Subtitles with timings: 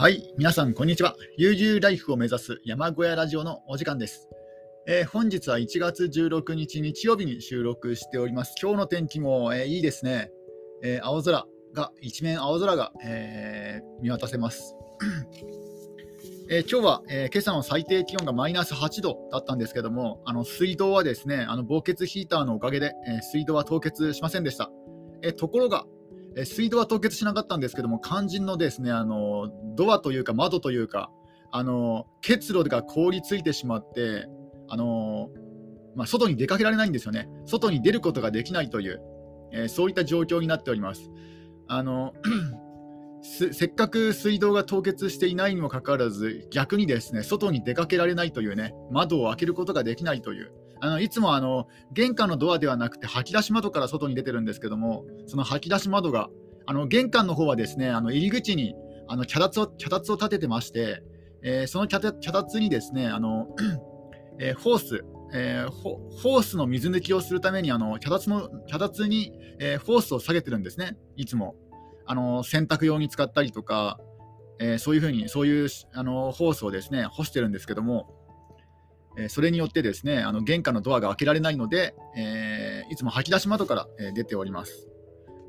[0.00, 1.14] はい、皆さん、こんにちは。
[1.36, 4.30] 悠々ライフを目指す山小屋ラジオのお時間です。
[4.86, 8.54] えー本日は1月16日日曜日に収録しております。
[8.62, 10.30] 今日の天気も、えーいいですね。
[10.82, 11.44] えー青空
[11.74, 14.74] が、一面青空が、えー見渡せます。
[16.48, 24.70] えー今日は、えー今朝の最低気温がマイナス8度だったんですけども、あの水道はですね、あの防血ヒーターのおかげで、えー水道は凍結しませんでした。
[25.20, 25.84] えーところが、
[26.36, 31.10] え水道は凍結しなかったんですけども、肝心のですね、あのドアというか窓というか、
[31.52, 34.26] あの結露が凍りついてしまって、
[34.68, 35.30] あの
[35.96, 37.28] まあ、外に出かけられないんですよね。
[37.46, 39.00] 外に出ることができないという、
[39.52, 41.10] えーそういった状況になっております。
[41.66, 42.14] あの
[43.22, 56.30] せっかく水道が凍結していないにもかかわらず、逆にですね、外に出かけられないというね、窓を開けることができないという、あのいつもあの玄関のドアではなくて、吐き出し窓から外に出てるんですけども、その吐き出し窓が、
[56.66, 58.74] あの玄関の方はですね、あの入り口に
[59.08, 61.02] あの脚立を脚立を立ててまして、
[61.42, 63.48] えーその脚立にですね、あの
[64.38, 71.54] えーホース、えーホ、ホースの水抜きをするためにあの脚立の脚立に、えーホースを下げてるんですね、いつも。
[72.06, 73.98] あの洗濯用に使ったりとか、
[74.58, 78.14] えーそういうふうに、そういうあのホースをですね干してるんですけども、
[79.16, 84.88] えーそれによってですねあの玄関のドアが開けられないので、えーいつも吐き出し窓から、えー出ております。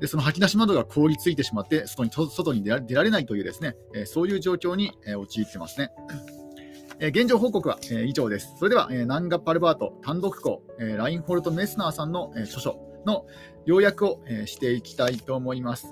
[0.00, 5.90] でその吐き出し窓が凍りついてしまって外に外に出ら出られないというですね、えーそういう状況に、えー陥ってますね。
[6.98, 8.54] えー現状報告は、えー以上です。
[8.58, 13.26] それでは、えーナンガ・パルバート単独校、えーラインホルト・メスナーさんの、えー著書の
[13.64, 15.86] 要約を、えーしていきたいと思います。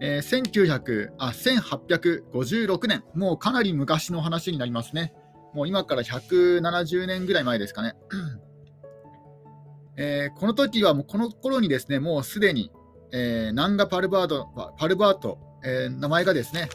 [0.00, 5.14] えー1900あ1856年、もうかなり昔の話になりますね。
[5.54, 7.94] もう今から170年ぐらい前ですかね。
[9.96, 12.72] えーこの時はもうこの頃にですね、もうすでに、
[13.12, 16.68] えーナンガパルバート、パルバート、えー名前がですね、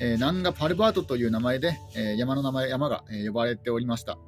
[0.00, 4.18] えーナンガパルバートという名前で、えー山の名前、山が、えー呼ばれておりました。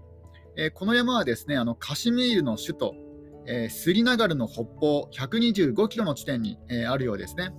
[0.56, 2.94] えーこの山はですね、あのカシミールの首都、
[3.46, 7.52] えースリナガルの北方125キロの地点に、えーあるようですね。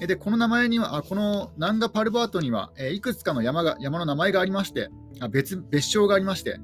[0.00, 4.88] えで、この名前には、あこのナンガパルバートには、えーいくつかの山が山の名前がありまして、
[5.20, 6.58] あ別別称がありまして、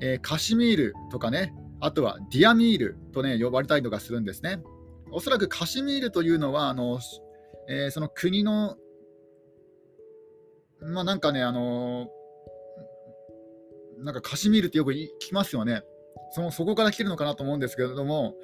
[0.00, 4.62] えーカシミールとかね、あとはディアミールとね、呼ばれたりとかするんですね。
[5.10, 7.00] おそらくカシミールというのは、あの
[7.68, 8.76] えーその国の、
[10.82, 12.08] まあなんかね、あの
[13.98, 15.82] なんかカシミールってよく聞きますよね。
[16.32, 18.34] そのそこから来てるのかなと思うんですけれども、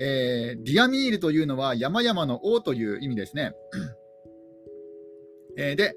[0.00, 3.52] えーディアミールというのは山々の王という意味ですね。
[5.58, 5.94] えーで、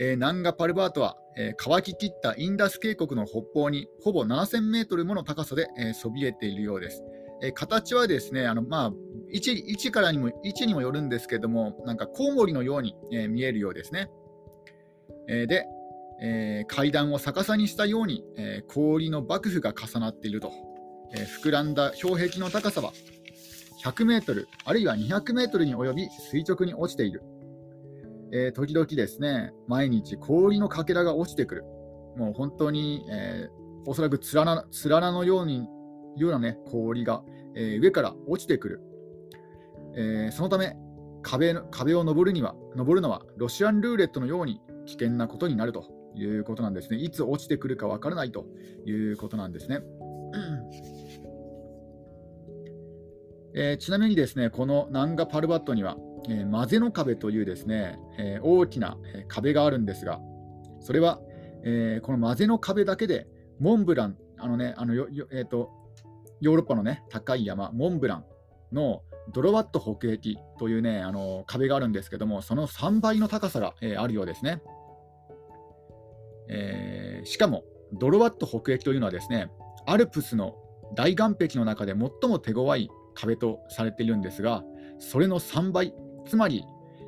[0.00, 7.02] えーナンガパルバートは、えー乾ききったインダス渓谷の北方にほぼ7000メートルもの高さで、えーそびえているようです。
[7.42, 8.92] えー形はですね、あのまあ
[9.30, 9.38] 位
[9.74, 14.10] 置からにも位置にもよるんですけども、なんかコウモリのように、えー見えるようですね。
[15.28, 15.66] えーで、
[16.20, 20.50] えー階段を逆さにしたように、えー氷の幕府が重なっていると、
[21.14, 22.92] えー膨らんだ氷壁の高さは
[23.84, 27.22] 100メートル、あるいは200メートルに及び垂直に落ちている。
[28.32, 31.64] えー時々ですね、毎日氷のかけらが落ちてくる。
[32.16, 35.68] もう本当に、えーおそらくつららつららのように
[36.16, 37.22] ような、ね、氷が、
[37.54, 38.80] えー上から落ちてくる。
[39.96, 40.76] えそのため
[41.22, 45.84] 壁の、壁を登るには登るのはロシアンルーレットのように危険なことになると
[46.16, 46.96] いうことなんですね。
[46.96, 48.46] いつ落ちてくるかわからないと
[48.86, 49.80] いうことなんですね。
[53.56, 55.96] えーちなみにですね、このナンガパルバットには、
[56.28, 58.96] えーマゼの壁というですね、えー大きな
[59.28, 60.20] 壁があるんですが、
[60.80, 61.20] それは、
[61.64, 63.28] えこのマゼの壁だけで、
[63.60, 65.70] モンブラン、あのね、あのえーと
[66.40, 68.24] ヨーロッパのね、高い山、モンブラン
[68.72, 70.18] のドロワット北壁
[70.58, 74.60] というね、あの壁があるんですけども、その3倍の高さが、えあるようですね。
[76.48, 77.62] えしかも、
[77.92, 79.48] ドロワット北壁というのはですね、
[79.86, 80.56] アルプスの
[80.96, 84.64] 大岩壁の中で最も手強い壁とされているんですが、
[84.98, 85.94] それの3倍、
[86.26, 86.64] つまり、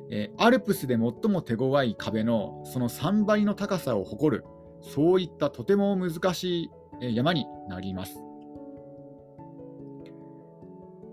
[0.09, 4.45] えーアルプスで最も手強い壁のその3倍の高さを誇る、
[4.81, 6.71] そういったとても難しい
[7.01, 8.19] えー山になります。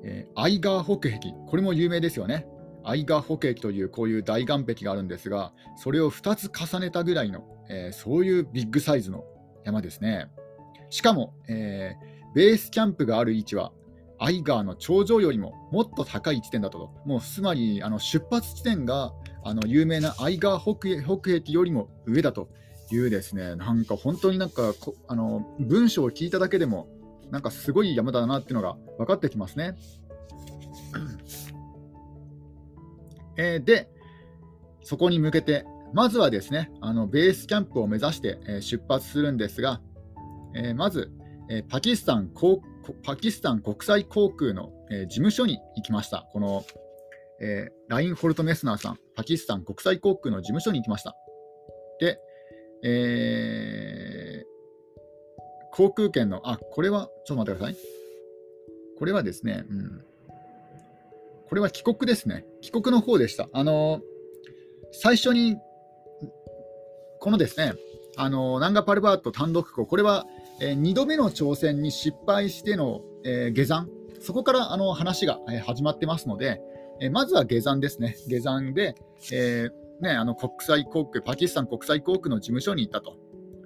[0.04, 2.46] えーアイガー北壁、これも有名ですよね。
[2.84, 9.24] アイガー北壁というこういう大岩壁があるんですが、それを2つ重ねたぐらいの、えーそういうビッグサイズの
[9.64, 10.28] 山ですね。
[10.90, 13.72] しかも、えーベースキャンプがある位置は、
[14.18, 16.90] アイガーの頂上よりももっと高い地点だったと。
[17.04, 19.12] もうつまりあの出発地点が
[19.42, 22.48] あの有名なアイガー北北壁よりも上だと
[22.90, 24.74] いうですね、なんか本当になんか
[25.08, 26.88] あの文章を聞いただけでも、
[27.30, 29.76] なんかすごい山だなっていうのが分かってきますね。
[33.36, 33.90] えー、で、
[34.82, 39.80] そこに向けて、まずはですね、あのベースキャンプを目指して、えー、出発するんですが、
[40.54, 41.10] えー、まず、
[41.50, 46.28] えパキスタン航空パキスタン国際航空の、え事務所に行きました。
[46.32, 46.64] この、
[47.40, 51.14] えライン・ホルト・メスナーさん、パキスタン国際航空の事務所に行きました。
[52.00, 52.18] で、
[52.82, 54.44] え
[55.72, 57.76] 航空券の、あ、これは、ちょっと待ってください。
[58.96, 60.04] これはですね、うん、
[61.48, 62.44] これは帰国ですね。
[62.60, 63.48] 帰国の方でした。
[63.52, 64.00] あの
[64.92, 65.56] 最初に、
[67.20, 67.74] このですね、
[68.16, 70.26] あのナンガ・パルバート単独校、これは、
[70.60, 73.88] えー、2度目の挑戦に失敗しての、えー、下山、
[74.20, 76.60] そこからあの話が、えー、始まってますので、
[77.00, 78.94] えー、まずは下山ですね、下山で、
[79.32, 83.16] えーね、あの国際航空、パキスタン国際航空の事務所に行ったと。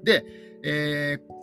[0.04, 0.24] で、
[0.62, 1.38] えー、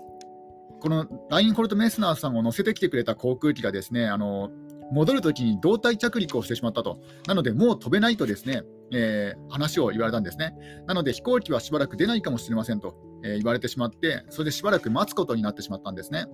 [0.79, 4.51] このラインホルト・メスナーさんを乗せてきてくれた航空機がですね、あの
[4.91, 6.99] 戻るときに胴体着陸をしてしまったと。
[7.27, 8.63] なので、もう飛べないとですね、
[8.93, 10.55] えー、話を言われたんですね。
[10.85, 16.27] なので、飛行機はしばらく出ないかもしれませんと、えー、言われてしまって、それでしばらく待つことになってしまったんですね。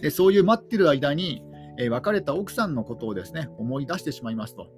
[0.00, 1.42] でそういう待ってる間に、
[1.76, 4.68] えー、別れた奥さんのことをですね思い出してしまいますと。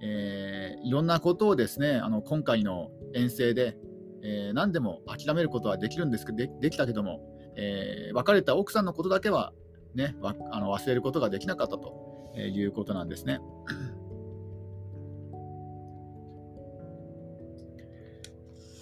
[0.00, 3.76] えいろんなことをですねあの今回の遠征で、
[4.22, 7.20] え何でも諦めることはできるんですけどでできたけども、
[7.56, 9.52] え別れた奥さんのことだけは
[9.94, 10.14] ね、
[10.50, 13.40] あの忘れることができなかったということなんですね。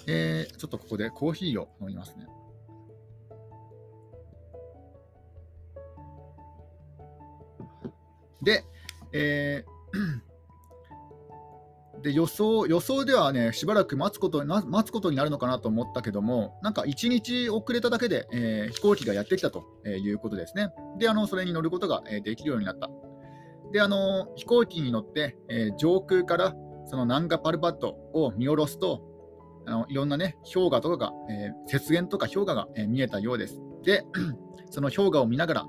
[0.06, 2.27] えー、ちょっとここでコーヒーを飲みますね。
[8.43, 8.65] で、
[9.12, 20.69] えー、 で予想予想ではね、しばらく待つこと待つことになるのかなと思ったけども、なんか1日遅れただけで、えー、飛行機がやってきたということですね。
[20.99, 22.91] で、あのそれに乗ることができるようになった。
[23.73, 26.55] で、あの飛行機に乗って、えー、上空から
[26.87, 29.14] そのナンガパルパットを見下ろすと、
[29.67, 33.61] あのいろんなね、氷河とかが、えー、雪原とか氷河が、えー、見えたようです。
[33.83, 34.05] で、
[34.71, 35.67] その氷河を見ながら、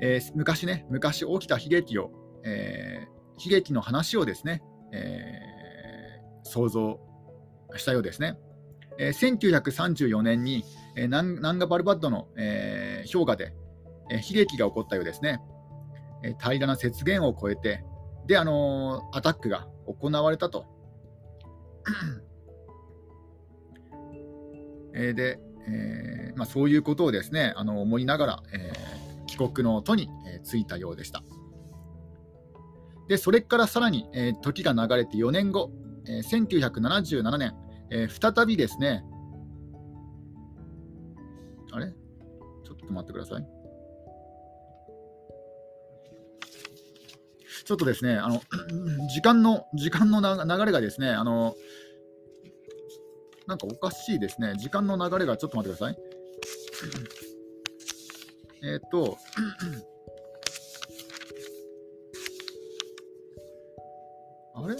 [0.00, 2.10] えー、昔ね、昔起きた悲劇を、
[2.44, 7.00] えー、悲劇の話をですね、えー、想像
[7.76, 8.38] したようですね。
[8.98, 10.64] えー、1934年に、
[10.96, 13.52] えー、ナンガバルバッドの、えー、氷河で、
[14.10, 15.40] えー、悲劇が起こったようですね。
[16.22, 17.84] えー、平らな雪原を越えて、
[18.26, 20.66] で、あのー、アタックが行われたと。
[24.94, 25.38] えー、で、
[25.68, 31.22] えーまあ、そういうことをですねあの思いながら、えー、帰国の途に、えー、着いたようでした。
[33.08, 35.70] でそれからさらに、えー、時が流れて4年後、
[36.06, 37.54] えー、1977年、
[37.90, 39.04] えー、再びですね、
[41.70, 41.92] あれ？
[42.64, 43.46] ちょっと待ってください。
[47.64, 48.42] ちょっとですね、あの
[49.08, 51.54] 時間の時間の流れがですね、あの
[53.46, 54.54] なんかおかしいですね。
[54.58, 55.98] 時間の流れがちょっと待ってください。
[58.62, 59.18] えっと、
[64.54, 64.76] あれ？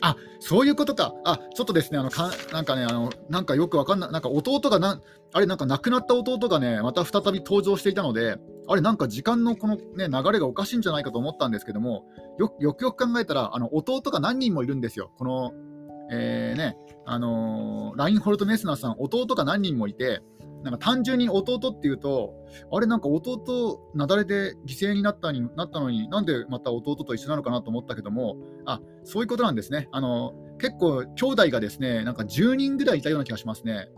[0.00, 1.12] あそういうことか。
[1.24, 5.02] あちょっとですね、あのかなんかねあの、なんかよくわかんない、なんか弟がな、
[5.34, 12.04] あれ、なんか亡くなった弟がね、また再び登場していたので、あれ、なんか時間のこの、ね、流れがおかしいんじゃないかと思ったんですけども、
[12.38, 15.10] よよくよく考えたら、あの弟が何人もいるんですよ。
[15.16, 15.52] この、
[16.10, 20.20] えー、ね、あのー、ラインホルト・メスナーさん、弟が何人もいて、
[20.62, 22.34] なんか単純に弟っていうと、
[22.72, 29.88] あれなんか弟、雪崩で犠牲になったになったのになんでまた弟と一緒なのかなと思ったけども、あそういうことなんですね。
[29.92, 33.88] あの結構、兄弟がですね、なんか10人ぐらいいたような気がしますね。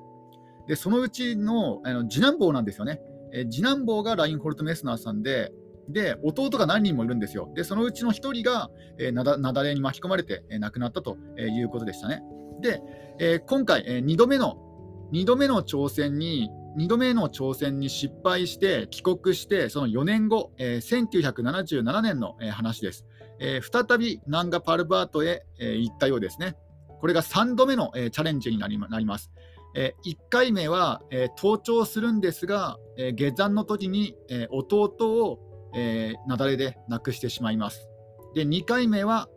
[0.66, 3.00] で、そのうちのあの次男坊なんですよね。
[3.32, 5.52] え次男坊がラインホルト・メスナーさんで、
[5.88, 7.50] で弟が何人もいるんですよ。
[7.54, 12.22] で、そのうちの1人が、えー、なだ雪崩に巻き込まれて、え、亡くなったということでしたね。
[12.60, 12.82] で、
[13.18, 14.58] え、今回、え、2度目の
[15.12, 23.06] 2度目の挑戦に2度目の挑戦に失敗して帰国してその4年後、えー、1977年の、話です、
[23.40, 26.56] えー、再びナンガ・パルバートへ、行ったようですね
[27.00, 29.30] これが3度目の、チャレンジになります、
[29.74, 34.92] え1回目は、え登頂するんですが、え下山の時に、え弟
[35.24, 35.38] を、
[35.74, 37.88] え雪崩で亡くしてしまいます
[38.34, 39.28] で2回目は、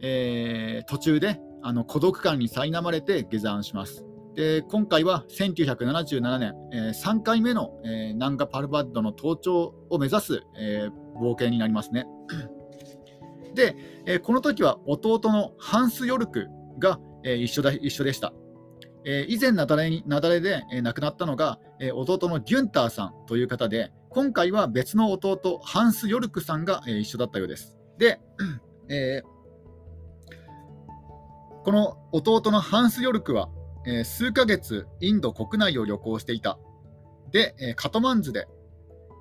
[0.00, 12.06] え途中であの孤独感に苛まれて下山しますで今回は1977年、えー、3回目の、えー、ナンガ・パルバッドの登頂を目指す、えー、冒険になりますね。
[13.54, 16.46] で、えー、この時は弟のハンス・ヨルク
[16.78, 18.32] が、えー、一緒だ一緒でした。
[19.04, 27.78] えー、以前雪崩に雪崩で、えー、亡くなったのが、えー、弟のギュンターさんという方で、今回は別の弟、ハンス・ヨルクさんが、えー、一緒だったようです。
[27.98, 28.20] で、
[28.88, 29.32] えー、
[31.64, 33.48] この弟のハンス・ヨルクは、
[33.86, 36.58] えー、数ヶ月インド国内を旅行していた。
[37.30, 38.46] で、えー、カトマンズで、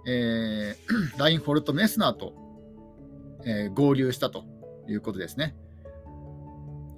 [0.08, 2.34] えー、 ラインフォルト・メスナーと、
[3.46, 4.44] えー、合流したと
[4.88, 5.56] いうことですね。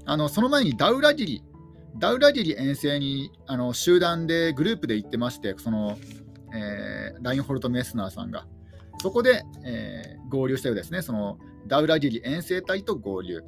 [0.06, 1.44] あのその前にダウラディリ、
[1.98, 5.98] ダウラディリ遠征にあの集団でグループで行ってまして、その、
[6.54, 8.46] えー、ラインホルト・メスナーさんが。
[9.02, 11.02] そこで、えー、合流したようですね。
[11.02, 13.44] そのダウラディリ遠征隊と合流。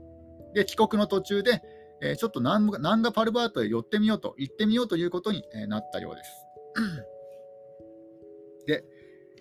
[0.53, 1.61] で、帰国の途中で、
[2.01, 6.31] えー、ちょっとナンナンガパルバートへ寄ってみようと、行ってみようということに、なったようです。
[8.67, 8.83] で、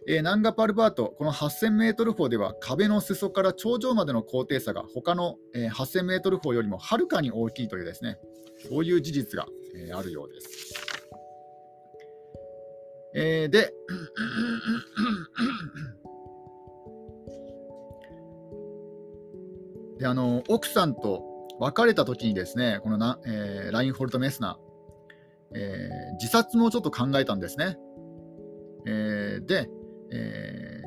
[0.07, 8.19] えー、ナンガパルバート、この8000メートル峰では壁の裾から頂上までの高低差が他の、えー、8000メートル峰よりもはるかに大きいというですね、
[8.68, 10.75] そういう事実が、えー、あるようです。
[13.16, 13.73] えー、で、
[19.99, 21.23] であの奥さんと
[21.61, 27.78] 別れた時にですね、このな、えー、ラインホルト・メスナー、えー、自殺もちょっと考えたんですね。
[28.87, 29.68] えー、で、
[30.11, 30.80] え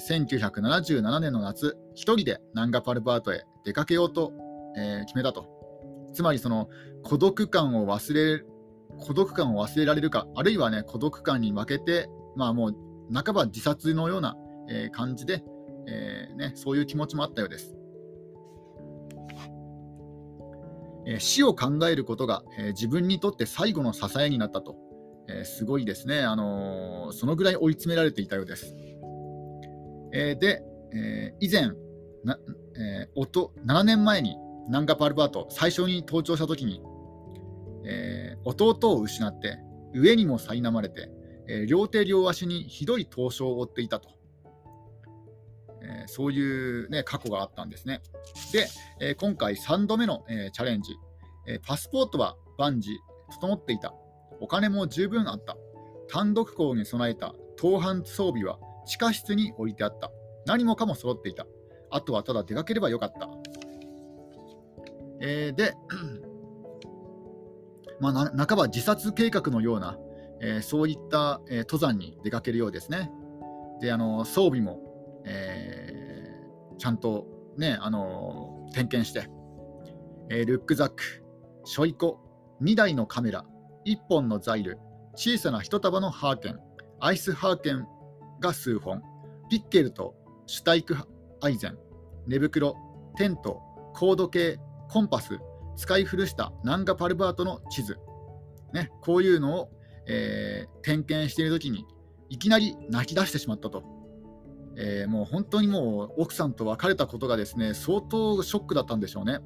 [0.00, 4.32] ー、1977年の夏、1人でナンガパルバートへ出かけようと、
[4.76, 5.53] えー、決めたと。
[6.14, 6.68] つまりその
[7.02, 8.44] 孤独感を忘れ
[8.98, 12.74] 孤独感を忘れられるか、あるいはね、孤独感に負けて、まあもう
[13.12, 14.36] 半ば自殺のような、
[14.70, 15.42] えー、感じで、
[15.86, 17.76] えーね、そういう気持ちもあったようです。
[21.06, 24.76] えー、死を考えることが、え、自分にとって最後の支えになったと、
[25.28, 28.74] え、すごいですね、あのそのぐらい追い詰められていたようです。
[30.12, 30.62] えで、
[30.94, 31.70] え以前
[32.22, 32.38] な、
[32.78, 34.36] え夫7年前に
[34.68, 36.82] ナンガパルバート最初に登頂したときに、
[37.84, 39.58] え弟を失って
[39.94, 41.10] 上にも苛まれて、
[41.48, 44.08] え両手両足にひどい凍傷を負っていたと。
[45.82, 48.00] えそういう、ね、過去があったんですね。
[48.52, 48.66] で、
[49.00, 50.92] え今回3度目の、えチャレンジ、
[51.46, 52.90] えパスポートは万事
[53.30, 53.94] 整っていた。
[54.40, 55.56] お金も十分あった。
[56.08, 60.10] 単独校に備えた当搬装備は地下室に置いてあった。
[60.46, 61.46] 何もかも揃っていた。
[61.90, 63.28] あとはただ出かければよかった。
[65.20, 65.74] えー、で、
[68.00, 69.98] まあ、半ば自殺計画のような、
[70.40, 73.10] えー、そういった、えー、登山に出かけるようですね。
[73.80, 74.80] であの装備も、
[75.24, 79.28] えー、ちゃんと、ね、あの点検して、
[80.30, 81.02] えー、ルックザック、
[81.64, 82.20] ショイコ、
[82.62, 83.44] 2台のカメラ、
[83.86, 84.78] 1本のザイル、
[85.16, 86.58] 小さな1束のハーケン、
[87.00, 87.86] アイスハーケン
[88.40, 89.02] が数本、
[89.50, 90.14] ピッケルと
[90.46, 90.96] シュタイク
[91.40, 91.78] アイゼン、
[92.26, 92.76] 寝袋、
[93.16, 93.60] テント、
[93.94, 94.58] コード系、
[94.90, 95.38] コンパス、
[95.76, 97.98] 使い古したナンガパルバートの地図、
[98.72, 99.70] ね、こういうのを、
[100.06, 101.86] えー、点検しているときに
[102.28, 103.82] いきなり泣き出してしまったと。
[104.76, 109.38] えー、もう本当にもう奥さんと別れたことがですね相当ショックだったんでしょうね。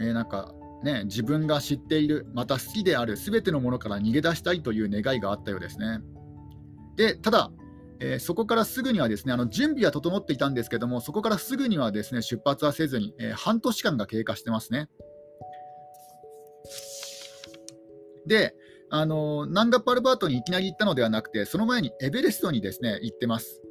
[0.00, 6.00] えー、なんかね、自分が知っている、また好きであるすべてのものから逃げ出したいという願いがあったようですね。
[6.96, 7.50] で、ただ、
[8.00, 14.88] えー、そこからすぐにはですね、あの準備は整っていたんですけども、そこからすぐにはですね出発はせずに、えー、半年間が経過してますね。
[18.26, 18.54] で、
[18.90, 23.62] あのナンガパルバートにいきなり行ったのではなくて、その前にエベレストにですね行ってます。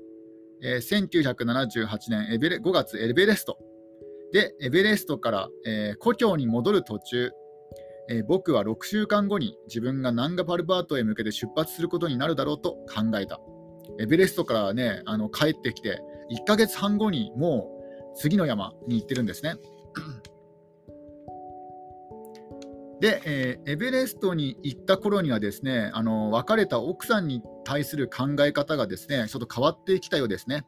[0.64, 3.58] えー、1978年エベレ5月、エベレスト。
[4.34, 7.32] で、エベレストから、えー、故郷に戻る途中、
[8.10, 13.40] えー、僕は6週間後に自分がナンガパルバートへ向けて出発することになるだろうと考えた。
[14.00, 16.02] エベレストからね、あの帰ってきて、
[16.32, 17.70] 1ヶ月半後にも
[18.16, 19.56] う次の山に行ってるんですね。
[23.00, 30.66] で、えー、エベレストに行った頃にはですね、あの別れた奥さんに対する考え方がですね、ちょっと変わってきたようですね。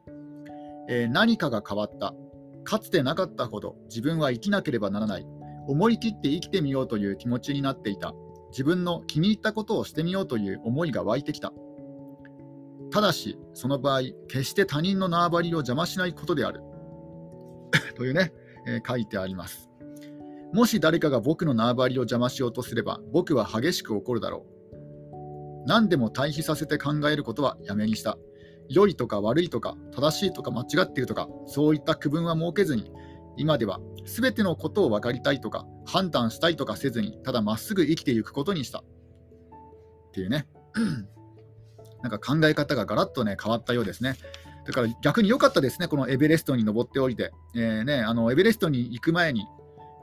[0.88, 2.14] えー、何かが変わった。
[2.62, 5.26] かつてなかったほど自分は生きなければならない。
[5.66, 8.14] 思い切って生きてみようという気持ちになっていた。
[8.50, 11.52] 自分の気に入ったことをしてみようという思いが湧いてきた。
[12.90, 16.60] ただし、その場合、決して他人の縄張りを邪魔しないことである。
[17.96, 18.32] というね、
[18.66, 19.70] えー、書いてあります。
[20.52, 24.60] もし誰かが僕の縄張りを邪魔しようとすれば、僕は激しく怒るだろう。
[25.66, 28.18] 何でも対比させて考えることはやめにした。
[28.68, 32.90] 良いとか悪いとか、正しいとか間違っているとか、そういった区分は設けずに、
[33.36, 38.80] 今では全てのことを分かりたいとか、判断したいとかせずに、ただまっすぐ生きていくことにした。
[38.80, 38.82] っ
[40.12, 40.48] ていうね。
[42.02, 44.14] なんか考え方がガラッとね、変わったようですね。
[44.66, 47.32] だから逆に良かったですね、このエベレストに登っておいて。
[47.54, 49.46] えー、ね、あのエベレストに行く前に、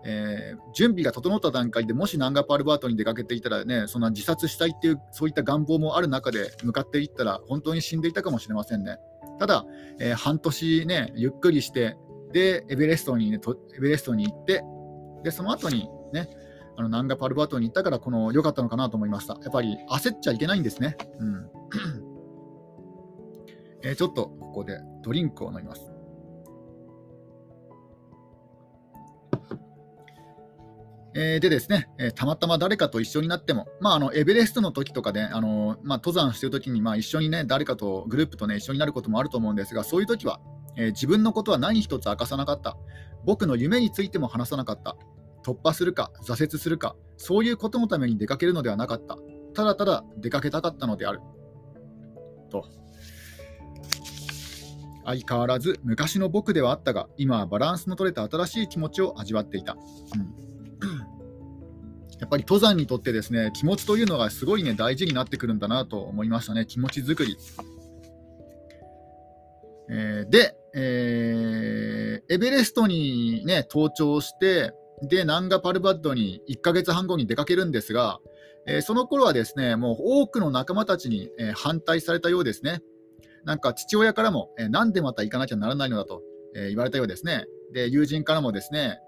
[0.06, 8.98] えー、準備が整った段階でもしナンガパルバートに出かけていたらね、そんな自殺したいっていう、そういった願望もある中で向かっていったら、本当に死んでいたかもしれませんね。
[9.40, 9.66] ただ、
[10.00, 11.98] えー、半年ね、ゆっくりして、
[12.34, 13.40] で、エベレストに、ね、
[13.78, 14.64] エベレストに行って、
[15.24, 16.30] で、その後にね、
[16.76, 19.34] あのナンガパルバートに行ったから、この良かったのかなと思いました。
[19.42, 20.98] やっぱり焦っちゃいけないんですね。
[21.20, 21.57] うん
[23.84, 25.98] えー、ちょっとここでドリンクを飲みます。
[31.20, 40.40] えー、でですね、えー、たまたま誰かと一緒になっても、まあ、あのエベレストの時とかで、あのまあ、登山してる時にまに、あ、一緒にね、誰かとグループとね、一緒になることもあると思うんですが、そういう時は、
[40.76, 42.78] えー、自分のことは何一つ明かさなかった。
[43.26, 44.96] 僕の夢についても話さなかった。
[45.44, 49.18] 突破するか、挫折するか、そういうことのために出かけるのではなかった。
[49.56, 51.22] ただただ出かけたかったのである。
[52.48, 52.66] と。
[55.06, 59.78] 相変わらず昔の僕ではあったが、今はバランスの取れた新しい気持ちを味わっていた。
[60.16, 60.48] うん
[62.20, 67.38] やっぱり登山にとってですね気持ちというのがすごいね大事になってくるんだなと思いましたね、気持ち作り。
[69.90, 74.74] えー、で、えー、エベレストに、ね、登頂して、
[75.04, 78.20] で、ナンガパルバッドに1ヶ月半後に出かけるんですが、
[78.68, 82.82] えー、その頃はですねもう多くの仲間たちに、え反対されたようですね。
[83.44, 86.22] なんか父親からも、えなんでまた行かなきゃならないのだと、
[86.56, 87.46] え言われたようですね。
[87.74, 89.00] で、友人からもですね、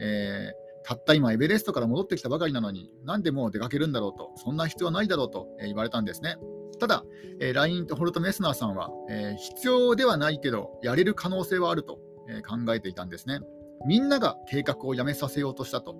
[0.00, 0.52] え
[0.86, 6.36] たった今エベレストから戻ってきたばかりなのに、なんでもう出かけるんだろうと、そんな必要はないだろうと言われたんですね。
[6.78, 7.04] ただ、
[7.40, 13.40] えー、ラインとホルト・メスナーさんは、え、必要ではないけど、やれる可能性はあると、え、考えていたんですね。
[13.86, 15.96] みんなが計画をやめさせようとしたと。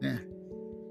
[0.00, 0.25] ね、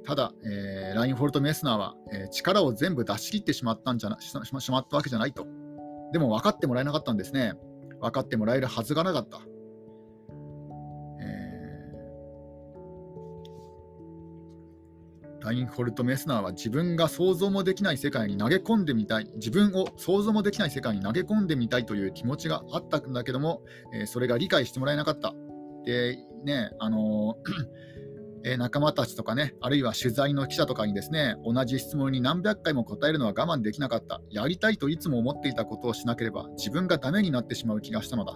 [0.05, 5.47] ただ、えー、ライン・ホルト・メスナーは、えー、力を全部出し切ってしまったんじゃなししまったわけじゃないと。
[6.13, 7.53] でも分かってもらえなかったんですね。
[8.01, 9.41] 分かってもらえるはずがなかった。
[15.45, 23.61] ラインホルト・メスナーは自分が想像もできない世界に投げ込んでみたい、自分を想像もできない世界に投げ込んでみたいという気持ちがあったんだけども、
[23.93, 25.35] えー、それが理解してもらえなかった。
[25.85, 27.94] で、ね、あのー、
[28.47, 34.21] え仲間たちとかね、あるいは取材の記者とかにですね、同じ質問に何百回も答えるのは我慢できなかった。
[34.29, 38.33] やりたいといつも思っていたことをしなければ自分がダメになってしまう気がしたのだ。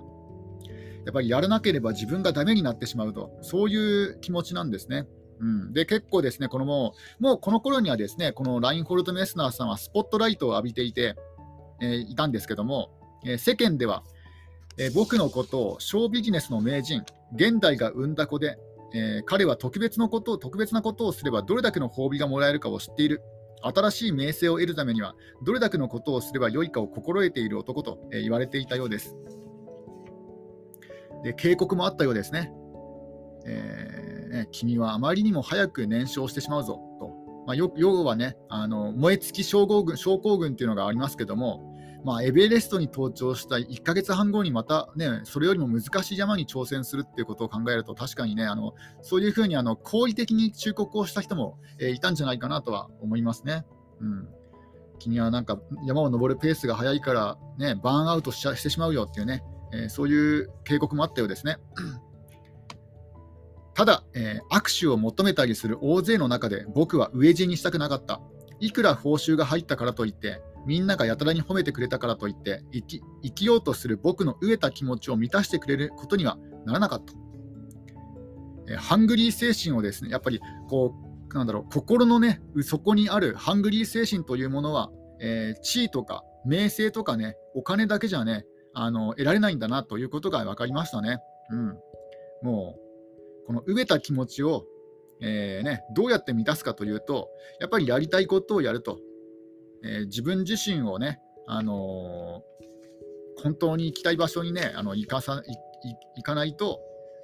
[1.05, 5.05] やっぱりやらなければ自分がダメになってしまうと、そういう気持ちなんですね。
[5.41, 11.15] うん、で結構ですね、このもうもうこの頃にはですねこのラインホルト・メスナーさんはスポットライトを浴びていて、
[11.81, 12.89] えー、いたんですけども、
[13.25, 14.03] えー、世間では、
[14.79, 17.03] えー、僕のことをショービジネスの名人、
[17.35, 18.57] 現代が生んだ子で、
[18.93, 23.21] え彼は特別のことを特別なことをすればどれだけの褒美がもらえるかを知っている。
[23.61, 29.17] 新しい名声を得るためにはどれだけのことをすればよいかを心得ている男と、え言われていたようです。
[31.23, 32.53] で警告もあったようですね。
[33.45, 37.13] えー、君はあまりにも早く燃焼してしまうぞと、
[37.47, 41.68] まあ、要はね、あの燃え尽き症候群症候群っていうのがありますけども、
[42.03, 53.65] まあ、エベレストに登頂した1ヶ月半後にまた、ね、それよりも難しい山に挑戦するっていうことを考えると、確かにね、あのそういうふうにあの好意的に忠告をした人も、えー、いたんじゃないかなとは思いますね。
[54.01, 54.27] うん
[54.99, 61.55] 君はなんか山を登るペースが速いから、ね、バーンアウトししてしまうよっていうね、えー、そういう警告もあったようですね。
[63.73, 68.21] ただ、えー、握手を求めたりする大勢の中で僕は飢え死にしたくなかった。
[68.59, 77.11] いくら報酬が入ったからといって、みんながやたらに褒めてくれたからといって生き、生きようとする僕の飢えた気持ちを満たしてくれることにはならなかった。
[78.71, 80.93] え、ハングリー精神をですね、やっぱりこ
[81.31, 91.17] う、なんだろう、心のね、底にあるハングリー精神というものは、えー、地位とか名声とかね、お金だけじゃね、あの得られないんだなということが分かりましたね。
[91.49, 91.77] うん。
[92.43, 92.75] も
[93.43, 94.65] うこの飢えた気持ちを、
[95.19, 97.27] えーね、どうやって満たすかというと、
[97.59, 98.99] やっぱりやりたいことをやると、
[99.83, 105.41] えー、自分自身をね、あのー、本当に行きたい場所にね、あの行かさ
[106.15, 106.79] 行かないと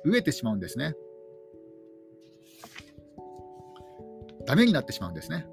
[0.05, 0.95] 飢えてしまうんですね。
[4.45, 5.47] ダメになってしまうんですね。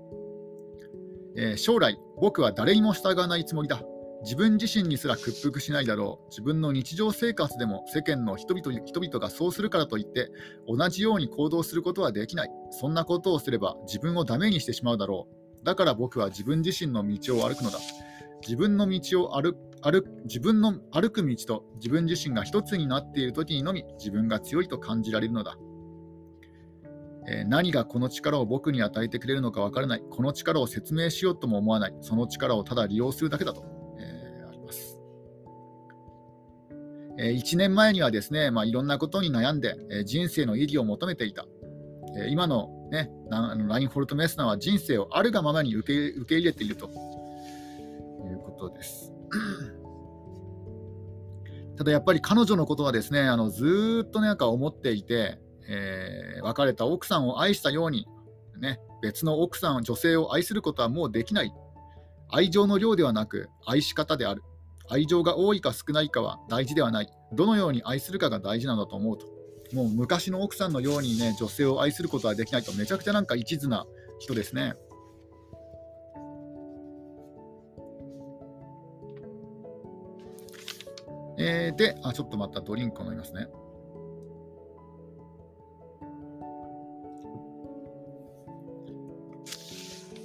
[1.37, 3.83] えー、将来、僕は誰にも従わないつもりだ。
[4.23, 6.29] 自分自身にすら屈服しないだろう。
[6.29, 10.31] 自分の日常生活でも世間の人々人々がそうするからといって
[10.69, 12.51] 同じように行動することはできない。
[12.71, 15.42] そんなことをすれば自分をダメにしてしまうだろう。
[15.65, 17.79] だから僕は自分自身の道を歩くのだ。
[18.43, 25.57] 自分の道を歩歩自分の歩く道と自分自身が一つになっている時にのみ自分が強いと感じられるのだ。
[27.29, 30.03] えー、何がこの力を僕に与えてくれるのかわからない。
[30.11, 31.95] この力を説明しようとも思わない。
[32.01, 33.73] その力をただ利用するだけだと。
[37.19, 41.47] えー、1年前にはですね、まあ、いろんなことに悩んで、えー、人生の意義を求めていた。
[42.19, 46.93] えー、今の,、ね、あのラインホルト・メスナーは人生をあるがままに受け受け入れているという
[48.45, 49.11] ことです。
[51.79, 58.07] ただやっぱり彼女のことはですねあのずっとなんか思っていて、えー、別れた奥さんを愛したように、
[58.61, 61.55] ね、別の奥さん、女性を愛することはもうできない。
[62.29, 64.43] 愛情の量ではなく愛し方である。
[64.89, 67.09] 愛情が多いか少ないかは大事ではない。
[67.33, 69.42] どのように愛するかが大事なんだと思うと。
[69.73, 73.87] もう昔の奥さんのようにね、女性を愛することはできないと、めちゃくちゃなんか一途な
[74.19, 74.75] 人ですね。
[81.39, 83.49] えー、で、あ、ちょっとまたドリンク飲みますね。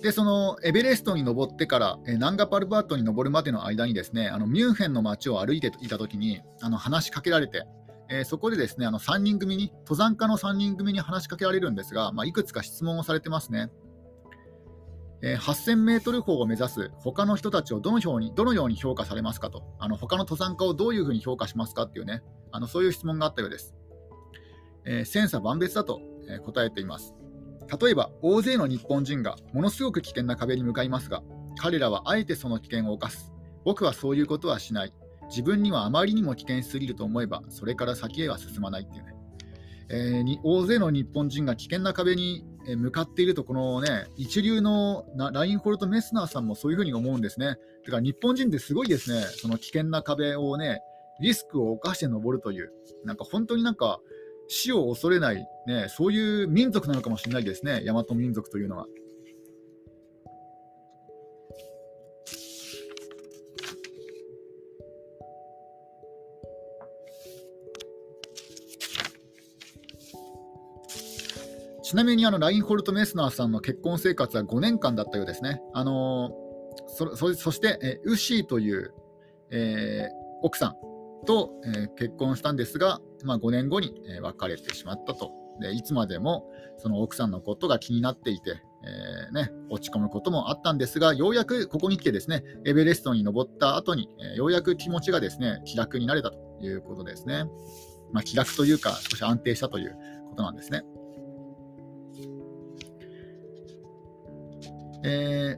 [0.02, 7.66] で、そのエベレストに登ってから、えナンガパルバートに登るまでの間にですね、あのミュンヘンの街を歩いていたときにあの話しかけられて、
[8.10, 13.70] えー、そこでですねあの3人組に、登山家の3人組に話しかけられるんですが、まあ、いくつか質問をされてますね。
[15.24, 23.76] えー、8000メートル峰を目指す他の人たちをどのようにどのように評価されますかと、あの他の登山家をどういうふうに評価しますかっていうね、あのそういう質問があったようです。
[24.86, 27.14] えー、千差万別だと、え答えています。
[27.82, 31.22] 例えば、大勢の日本人がものすごく危険な壁に向かいますが、
[31.58, 33.34] 彼らはあえてその危険を冒す。
[33.66, 34.94] 僕はそういうことはしない。
[35.30, 39.14] 自分にはあまりにも危険すぎると思えば、それから先へは進まないっていうね。
[39.90, 47.56] えー、に大勢の日本人が危険な壁に向かっていると、このね、一流のラインホルト・メスナーさんもそういうふうに思うんですね。
[47.86, 50.82] てから、日本人ってすごいですね、その危険な壁をね、
[51.22, 52.72] リスクを冒して登るという、
[53.06, 54.00] なんか本当になんか、
[54.50, 58.86] 死を恐れない、ね、そういう民族なのかもしれないですね、大和民族というのは。
[71.88, 75.62] ちなみにあのラインホルト・メスナーさんの結婚生活は5年間だったようですね。
[75.74, 76.32] あの
[76.86, 78.94] そそそして、えウシーという、
[79.52, 80.10] えー、
[80.42, 80.76] 奥さん
[81.26, 85.74] と、えー、結婚したんですが、まあ、5年後に、えー、別れてしまったとで。
[85.74, 97.46] いつまでもその奥さんのことが気になっていて、えー、ね、落ち込むこともあったんですが、ようやくここに来てですね、エベレストに登った後に、えようやく気持ちがですね、気楽になれたということですね。
[98.12, 99.96] まあ、気楽というか、少し安定したという
[100.32, 100.84] ことなんですね。
[105.08, 105.58] え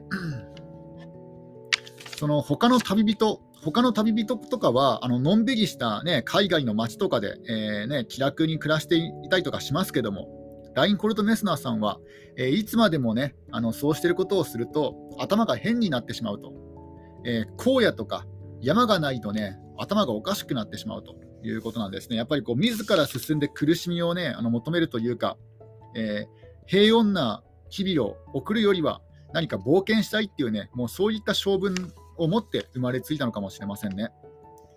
[2.16, 10.28] その他の旅人他の旅人とかは、あののんびりした、ね、海外の街とかで、えー、ね、気楽に暮らしていたりとかしますけども、
[10.74, 11.98] ライン・コルト・メスナーさんは、
[12.38, 16.54] えー、いつまでもね、あのそうしてることをすると、頭が変になってしまうと。
[17.26, 18.24] えー、荒野とか
[18.62, 21.14] 山がないとね、頭がおかしくなってしまうと
[21.46, 22.16] いうことなんですね。
[22.16, 25.36] やっぱりこう自ら進んで苦しみをね、あの求めるというか、
[25.96, 26.28] えー、
[26.66, 29.02] 平穏な日々を送るよりは、
[29.32, 31.74] 何か冒険したいっていうね、もうそういった性分
[32.16, 34.10] を持って生まれついたのかもしれませんね。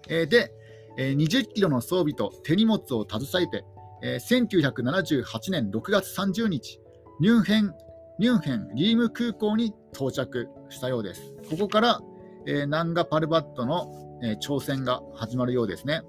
[0.08, 0.52] えー、で、
[0.98, 3.66] えー、20キロの装備と手荷物を携えて、
[4.02, 6.80] えー、1978年6月30日、
[7.20, 7.74] ニュンヘン、
[8.20, 11.34] ニュンヘンリーム空港に到着したようです。
[11.50, 12.02] ここから、
[12.46, 16.02] えー、ナンガ・パルバットの、えー、挑戦が始まるようですね。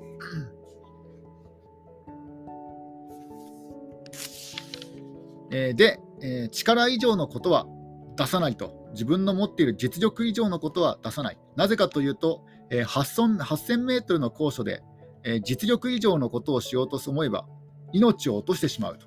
[5.51, 7.67] えー、で、えー、力以上のことは
[8.16, 8.88] 出さないと。
[8.92, 11.38] 自分の持っている実力以上のことは出さない。
[11.57, 14.83] なぜかというと、えー、8000メートルの高所で、
[15.24, 17.46] えー、実力以上のことをしようと思えば、
[17.92, 19.07] 命を落としてしまうと。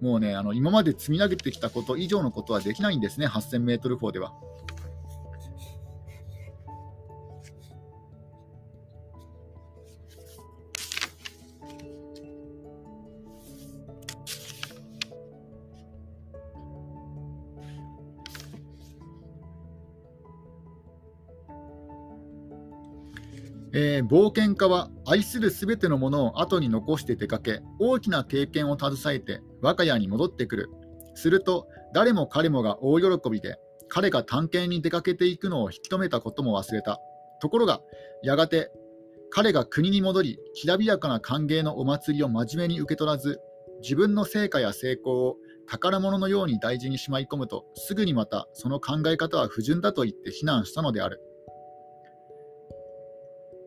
[0.00, 4.32] もうね、あの今まで積み上げてきたこと以上のことはできないんですね、8000メートル峰では。
[23.82, 30.70] えー、冒険家は愛するすべてのものを後に残して出かけ、大きな経験を携えて我が家に戻ってくる。
[31.14, 33.56] すると、誰も彼もが大喜びで、
[33.88, 37.00] 彼が探検に出かけていくのを引き止めたことも忘れた。
[37.40, 37.80] ところが、
[38.22, 38.70] やがて、
[39.30, 43.40] 彼が国に戻り、きらびやかな歓迎のお祭りを真面目に受け取らず、
[43.80, 51.22] 自分の成果や成功を宝物のように大事にしまい込むと、すぐにまたその考え方は不純だと言って非難したのである。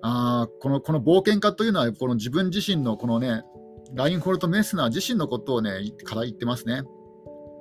[0.05, 3.43] あこのこの冒険家というのはこの自分自身のこのね
[3.93, 5.71] ラインホルト・メスナー自身のことをね
[6.03, 6.83] から言ってますね、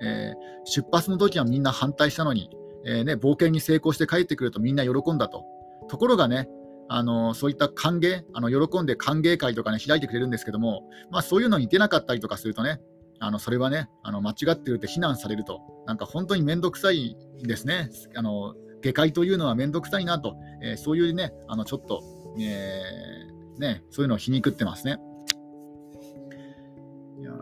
[0.03, 2.51] えー、出発の時はみんな反対したのに、
[2.85, 5.45] えー、ね、冒険に成功して帰ってくるとみんな喜んだと。
[5.89, 6.49] ところがね
[6.89, 12.81] あのそういった歓迎あの、喜んで歓迎会とかね、開いてくれるんですけども、まあ、そういうのに出なかったりとかするとね、
[13.19, 22.03] あのそれはね、あの間違ってるって非難されると、なんか本当に面倒くさいですね、あの下界というのは面倒くさいなと、えー、そういうね、あのちょっと、
[22.39, 24.99] えー、ね、そういうのを皮肉ってますね。
[27.21, 27.33] いや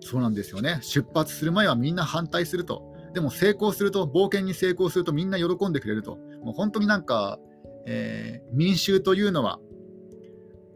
[0.00, 7.38] そうなんですよね、出発する前はみんな反対すると、でも成功すると、冒険に成功するとみんな喜んでくれると、もう本当になんか、
[7.86, 9.58] えー、民衆というのは、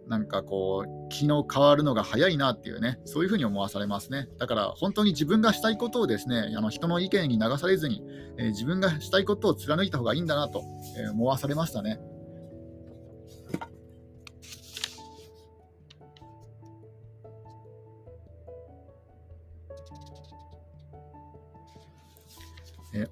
[0.08, 4.28] なんかこう、気の変わるのが早いなっていうね、そういうふうに思わされますね。
[4.38, 8.02] だから本当に自分がしたいことをですね、あの人の意見に流されずに、
[8.36, 10.64] えー、自分がしたいことを貫いた方がいいんだなと、
[10.98, 12.00] えー、思わされましたね。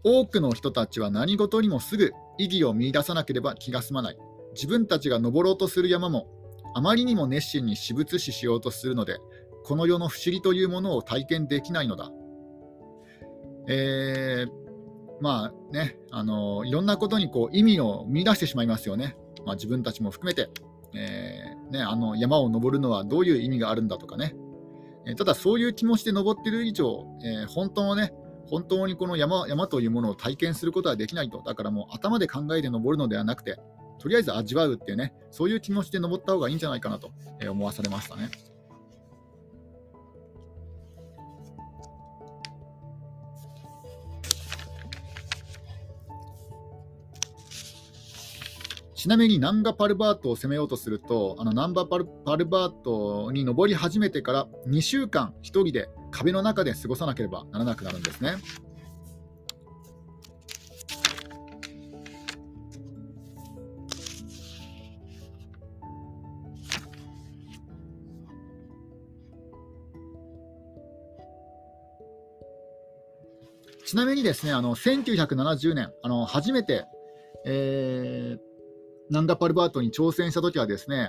[0.04, 4.18] 多くの人たちは何事にもすぐ意義を見出さなければ気が済まない。
[4.54, 6.28] 自分たちが登ろうとする山も
[6.74, 9.18] あまりにも熱心に私物視しようとするので、
[9.64, 12.10] この世の不思議というものを体験できないのだ。
[13.68, 14.50] えー、
[15.20, 19.16] まあね、あのいろんなことにこう意味を見出してしまいますよね。
[19.44, 20.50] まあ、自分たちも含めて、
[20.94, 24.34] えー、ね、あの山を登るのはどういう意味があるんだとかね。
[25.06, 28.12] えただそういう気持ちで登ってる以上、え、本当のね、
[28.48, 31.42] 本当にこの山山というものを体験することはできないと。
[31.44, 33.58] だからもう頭で考えて登るのではなくて、
[33.98, 37.12] とりあえず味わうっていうね、そういう気持ちで登った方がいいんじゃないかなと
[37.48, 38.30] 思わされましたね。
[48.94, 58.36] ちなみにナンガパルバートを攻めようとすると、あのナンバパルパルバートに登り始めてから2週間1人で壁の中で過ごさなければならなくなるんですね。
[73.88, 76.84] ちなみにですね、あの1970年、あの初めて、
[77.46, 78.38] えー、
[79.08, 81.08] ナンダ・パルバートに挑戦したときはですね、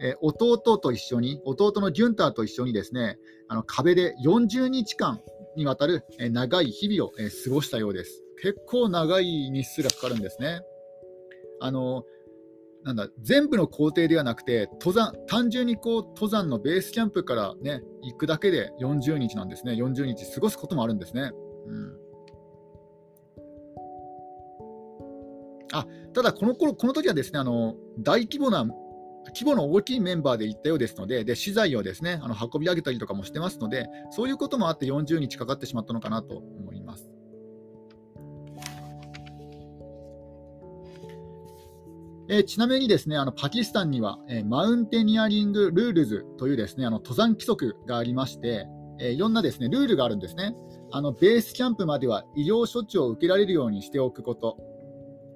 [0.00, 5.20] えー、弟と一緒に、弟のギュンターと一緒にですね、あの壁で40日間
[5.56, 8.22] にわたる、えー、長い日々を、えー、過ごしたようです。
[8.42, 10.60] 結構長い日数がかかるんですね。
[11.60, 12.04] あの
[12.84, 21.32] なんだ全部の工程ではなくて登山単純にこう登山のベースキャンプからね行くだけで40日なんですね40日過ごすこともあるんですね。
[21.66, 21.98] うん、
[25.72, 28.64] あただ、この頃この時はですねあの大規模な
[29.28, 37.10] 規模の大きいメンバーで行ったようですので、で資材をですねあの運び上げたりとかもしてますので、そういうこともあって40日かかってしまったのかなと思います。
[42.28, 48.66] えー、ちなみにですねあのパキスタンには、えー、マウンテニアリング・ルールズというですねあの登山規則がありまして、
[48.98, 50.54] えー、いろんなですねルールがあるんですね。
[50.92, 54.56] あのベースキャンプまでは医療処置を受けられるようにしておくこと、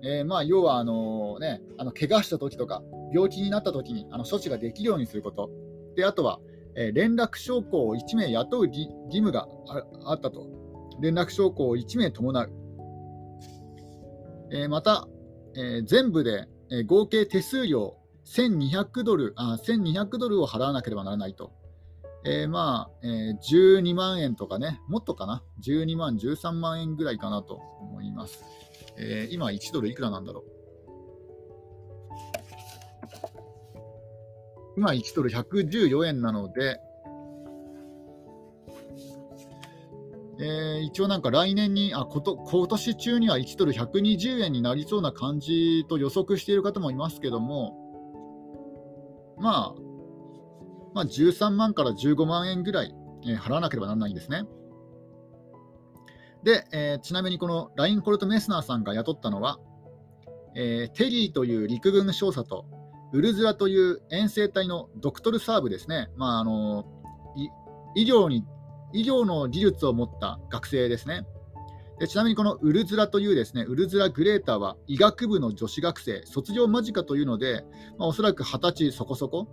[0.02, 5.50] え、まあ要はあの、ね、あの怪我した時とか病気になった時にあの処置ができるようにすること。
[5.96, 6.40] であとは、
[6.76, 9.48] え、連絡証拠を1名雇う義務が
[10.04, 10.46] あったと。
[11.00, 12.50] 連絡証拠を1名伴う、
[14.52, 15.08] え、また、
[15.56, 17.96] え全部で、え合計手数料
[18.26, 21.52] 1200ドルあ1200ドルを払わなければならないと。
[22.24, 28.44] えー、まあ、えー、12万円とかね、もっとかな、12万、13万円ぐらいかなと思います。
[28.98, 30.59] えー、今、1ドルいくらなんだろう。
[34.76, 36.80] 今、1ドル114円なので、
[40.42, 47.76] えー、一応なんか来年に、あこと、今年中には1ドル120円になりそうな感じと予測している方もいますけども、
[49.38, 49.80] まあ、
[50.94, 54.44] まあ、13万から15万円ぐらい、えー、払わなければならないんですね。
[56.42, 59.58] で、えー、ちなみにこのラインコルト・メスナーさんが雇ったのは、
[60.54, 62.64] えー、テリーという陸軍少佐と
[63.12, 66.86] ウルズラという遠征隊のドクトルサーブですね、まああの
[67.94, 68.44] 医療に
[68.92, 71.24] 医療の技術を持った学生ですね。
[71.98, 77.64] でちなみにこのウルズラというですねウルズラ・グレーターは医学部の女子学生、卒業間近というので、
[77.98, 79.48] まあ、おそらく20歳そこそこ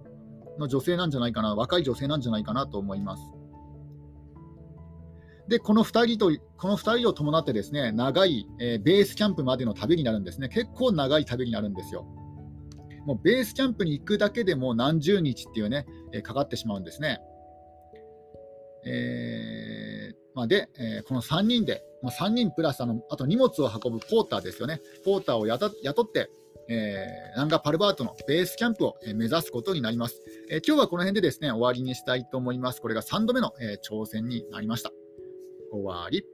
[0.58, 3.24] の女性なんじゃないかな、若い女性なんじゃないかなと思います。
[5.48, 10.50] で、この2人と、この2人を伴ってですね、長い、えー、ベースキャンプまでの旅になるんですね。
[10.50, 12.06] 結構長い旅になるんですよ。
[13.08, 17.22] もうベースキャンプに行くだけでも何十日っていうね、え、かかってしまうんですね。
[18.86, 24.82] えー、まあ、で、えー、この3人で、まあ、3人プラスあのあと荷物を運ぶポーターですよね。
[25.06, 26.30] ポーターを雇って、
[26.67, 30.22] えー、ランガパルバートのベースキャンプを目指すことになります。
[30.52, 32.82] えー、今日はこの辺でですね終わりにしたいと思います。
[32.82, 34.91] これが3度目の、え、挑戦になりました。
[35.72, 36.26] 終わり。